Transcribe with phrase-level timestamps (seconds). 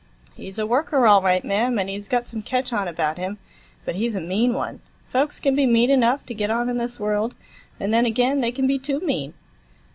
[0.33, 3.37] "He's a worker, all right, mam, and he's got some ketch on about him;
[3.85, 4.81] but he's a mean one.
[5.09, 7.35] Folks can be mean enough to get on in this world;
[7.79, 9.35] and then, ag'in, they can be too mean."